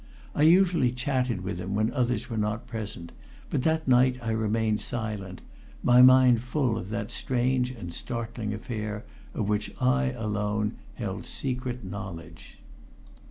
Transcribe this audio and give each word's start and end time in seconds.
I 0.33 0.41
usually 0.41 0.91
chatted 0.91 1.41
with 1.41 1.59
him 1.59 1.75
when 1.75 1.91
others 1.93 2.27
were 2.27 2.35
not 2.35 2.65
present, 2.65 3.11
but 3.51 3.61
that 3.61 3.87
night 3.87 4.17
I 4.23 4.31
remained 4.31 4.81
silent, 4.81 5.41
my 5.83 6.01
mind 6.01 6.41
full 6.41 6.75
of 6.75 6.89
that 6.89 7.11
strange 7.11 7.69
and 7.69 7.93
startling 7.93 8.51
affair 8.51 9.05
of 9.35 9.47
which 9.47 9.71
I 9.79 10.05
alone 10.05 10.73
held 10.95 11.27
secret 11.27 11.83
knowledge. 11.83 12.57